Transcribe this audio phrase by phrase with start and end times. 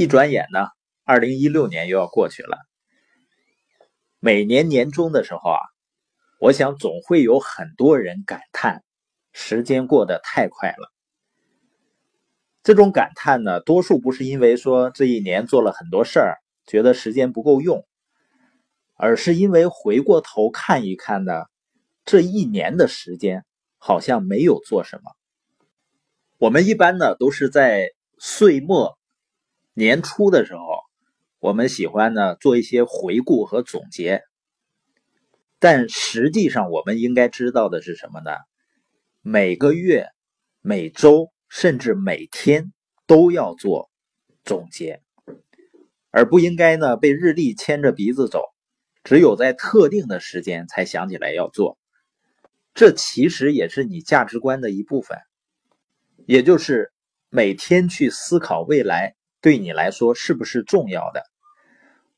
[0.00, 0.60] 一转眼呢，
[1.04, 2.56] 二零一六年又要过去了。
[4.18, 5.58] 每年年终的时候啊，
[6.40, 8.82] 我想总会有很多人感叹
[9.34, 10.90] 时间过得太快了。
[12.62, 17.86] 这种感叹呢，多数不是因为说这一年做了很多事儿，觉得时间不够用，
[18.94, 21.42] 而是因为回过头看一看呢，
[22.06, 23.44] 这一年的时间
[23.76, 25.12] 好像没有做什么。
[26.38, 28.96] 我们一般呢都是在岁末
[29.74, 30.62] 年初的时候，
[31.38, 34.22] 我们喜欢呢做一些回顾和总结，
[35.58, 38.30] 但实际上我们应该知道的是什么呢？
[39.22, 40.06] 每个月、
[40.60, 41.32] 每周。
[41.52, 42.72] 甚至每天
[43.08, 43.90] 都要做
[44.44, 45.02] 总结，
[46.12, 48.44] 而不应该呢被日历牵着鼻子走，
[49.02, 51.76] 只有在特定的时间才想起来要做。
[52.72, 55.18] 这其实也是你价值观的一部分，
[56.24, 56.92] 也就是
[57.30, 61.22] 每天去思考未来对你来说是不是重要的。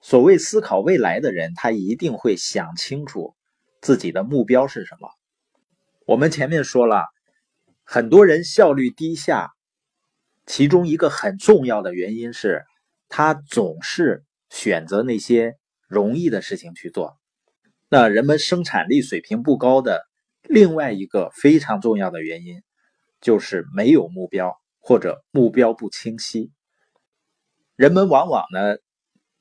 [0.00, 3.34] 所谓思考未来的人，他一定会想清楚
[3.80, 5.10] 自己的目标是什么。
[6.06, 7.04] 我们前面说了。
[7.92, 9.50] 很多人效率低下，
[10.46, 12.64] 其中一个很重要的原因是，
[13.08, 15.56] 他总是选择那些
[15.88, 17.18] 容易的事情去做。
[17.88, 20.06] 那人们生产力水平不高的
[20.42, 22.62] 另外一个非常重要的原因，
[23.20, 26.52] 就是没有目标或者目标不清晰。
[27.80, 28.76] 人们往往呢，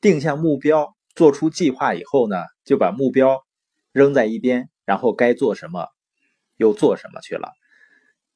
[0.00, 3.44] 定下目标，做出计划以后呢，就把目标
[3.90, 5.88] 扔在一边，然后该做什么
[6.56, 7.50] 又做什么去了。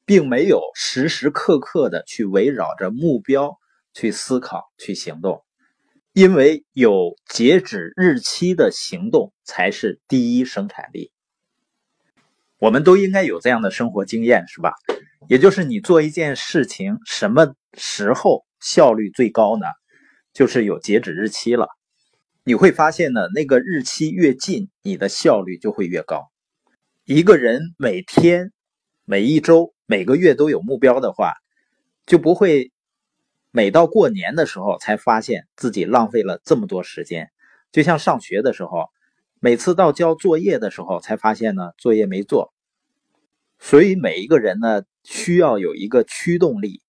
[0.03, 3.57] 并没有时时刻刻的去围绕着目标
[3.93, 5.45] 去思考、去行动，
[6.11, 11.13] 因为有截止日期的行动才是第一生产力。
[12.57, 14.73] 我们都应该有这样的生活经验，是吧？
[15.29, 19.65] 也就是你做一件事情什么时候效率最高呢？
[20.35, 21.69] 就是有截止日期了。
[22.43, 26.29] 你会发现呢，那个日期越近，你的效率就会越高。
[27.05, 28.51] 一个人每天、
[29.03, 29.73] 每一周。
[29.87, 31.33] 每个月都有目标的话，
[32.07, 32.71] 就不会
[33.51, 37.29] 每到过年的时候才发现自己浪费了这么多时间。
[37.71, 38.85] 就像上学的时候，
[39.39, 42.51] 每次到交作业的时候才发现呢，作业没做。
[43.59, 46.81] 所以每一个人呢，需要有一个驱动力，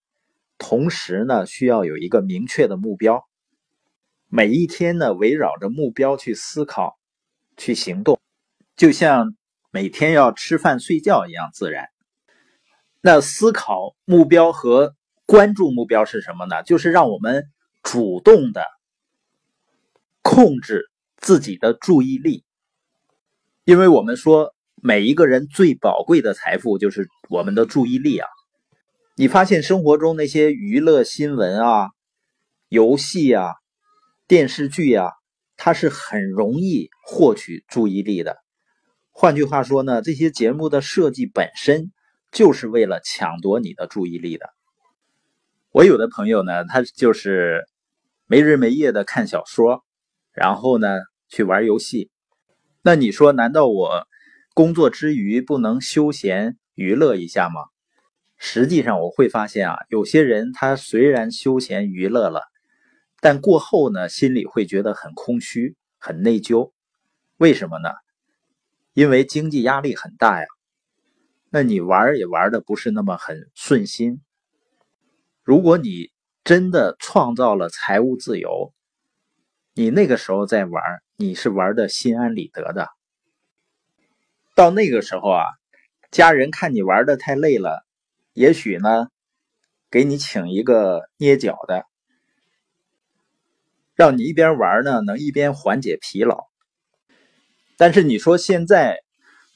[0.56, 3.28] 同时呢，需要有一个明确的目标。
[4.36, 6.98] 每一天呢，围绕着目标去思考、
[7.56, 8.20] 去行动，
[8.76, 9.34] 就像
[9.70, 11.86] 每天要吃饭睡觉一样自然。
[13.00, 16.62] 那思考目标和关注目标是什么呢？
[16.64, 17.46] 就是让我们
[17.82, 18.62] 主动的
[20.20, 22.44] 控制自己的注意力，
[23.64, 28.28] 因为我们说每一个人最宝贵的财富就是我们的注意力啊。
[29.14, 31.88] 你发现生活中那些娱乐新闻啊、
[32.68, 33.54] 游戏啊、
[34.28, 35.10] 电视剧啊，
[35.56, 38.36] 它是很容易获取注意力的。
[39.10, 41.92] 换句话说呢，这些节目的设计本身。
[42.32, 44.50] 就是为了抢夺你的注意力的。
[45.70, 47.64] 我有的朋友呢，他就是
[48.26, 49.84] 没日没夜的看小说，
[50.32, 50.88] 然后呢
[51.28, 52.10] 去玩游戏。
[52.82, 54.06] 那你说，难道我
[54.52, 57.62] 工作之余不能休闲娱乐一下吗？
[58.36, 62.42] 实际上，我会发现啊，有些人他虽然休闲娱乐了，
[63.26, 66.70] 但过后呢，心里会觉得很空虚、很内疚。
[67.38, 67.90] 为什么呢？
[68.92, 70.46] 因为经济压力很大呀。
[71.50, 74.22] 那你玩也玩的不是那么很顺心。
[75.42, 76.12] 如果你
[76.44, 78.72] 真的创造了财务自由，
[79.74, 80.80] 你那个时候再玩，
[81.16, 82.90] 你是玩的心安理得的。
[84.54, 85.42] 到那个时候啊，
[86.12, 87.84] 家人看你玩的太累了，
[88.34, 89.08] 也许呢，
[89.90, 91.86] 给你请一个捏脚的，
[93.96, 96.44] 让你一边玩呢，能一边缓解疲劳。
[97.76, 99.00] 但是你说现在。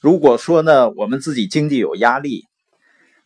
[0.03, 2.47] 如果说呢，我们自己经济有压力，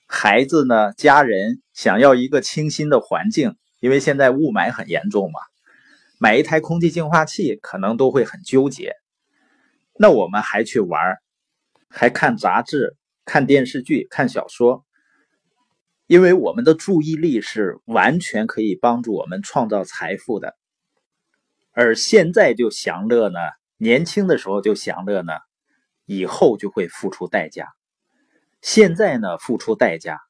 [0.08, 5.40] 孩子呢，家人想要一个清新的环境，因为现在雾霾很严重嘛，
[6.20, 8.94] 买一台空气净化器可能都会很纠结。
[9.98, 11.00] 那我们还去玩，
[11.88, 14.84] 还看杂志、看电视剧、看小说，
[16.08, 20.58] 因为我们的注意力是完全可以帮助我们创造财富的。
[21.76, 23.38] 而现在就享乐呢，
[23.78, 25.34] 年轻的时候就享乐呢。
[26.08, 27.70] 以后就会付出代价，
[28.62, 30.22] 现在呢付出代价，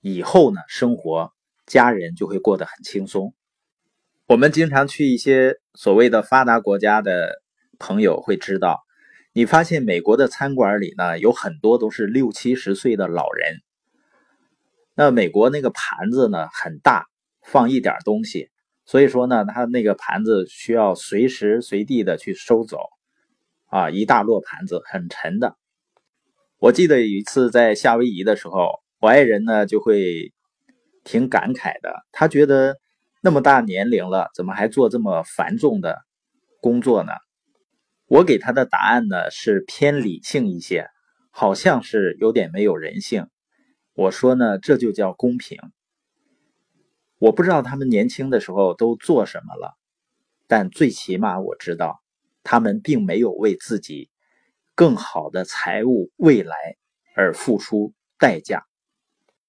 [0.00, 1.34] 以后呢生活
[1.66, 3.34] 家人就会过得很轻松。
[4.24, 7.42] 我们经常去一些所谓的发达国家的
[7.78, 8.80] 朋友会知道，
[9.34, 13.56] 你发现美国的餐馆里呢有很多都是六七十岁的老人。
[14.94, 17.08] 那美国那个盘子呢很大，
[17.42, 18.48] 放一点东西，
[18.90, 22.88] 所以说呢，他那个盘子需要随时随地的去收走，
[23.66, 25.54] 啊，一大摞盘子很沉的。
[26.58, 30.32] 我记得有一次在夏威夷的时候，我爱人呢就会
[31.04, 32.78] 挺感慨的，他觉得
[33.22, 35.96] 那么大年龄了，怎么还做这么繁重的
[36.60, 37.12] 工作呢？
[38.08, 40.88] 我给他的答案呢是偏理性一些，
[41.30, 43.28] 好像是有点没有人性。
[43.94, 45.60] 我说呢，这就叫公平。
[47.20, 49.76] 我不知道他们年轻的时候都做什么了，
[50.46, 52.00] 但最起码我知道，
[52.42, 54.08] 他们并没有为自己
[54.74, 56.56] 更好的财务未来
[57.14, 58.64] 而付出代价。